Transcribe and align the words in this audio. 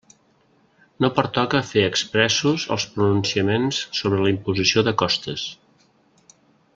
No 1.03 1.09
pertoca 1.17 1.59
fer 1.73 1.83
expressos 1.89 2.65
els 2.77 2.87
pronunciaments 2.95 3.83
sobre 4.01 4.23
la 4.25 4.35
imposició 4.37 4.85
de 4.89 4.95
costes. 5.05 5.45